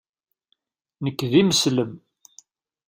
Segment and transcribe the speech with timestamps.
[1.03, 1.91] Nekk d imeslem.